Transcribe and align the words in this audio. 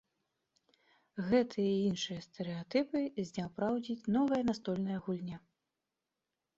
Гэтыя 1.27 1.69
і 1.75 1.83
іншыя 1.91 2.19
стэрэатыпы 2.27 2.99
зняпраўдзіць 3.31 4.09
новая 4.19 4.43
настольная 4.53 4.99
гульня. 5.07 5.37